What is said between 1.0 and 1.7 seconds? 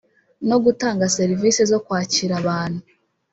serivisi